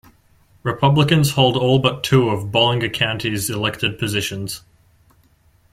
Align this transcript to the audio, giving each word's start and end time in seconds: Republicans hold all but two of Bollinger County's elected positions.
Republicans 0.63 1.29
hold 1.33 1.55
all 1.55 1.77
but 1.77 2.03
two 2.03 2.27
of 2.31 2.45
Bollinger 2.51 2.91
County's 2.91 3.51
elected 3.51 3.99
positions. 3.99 4.63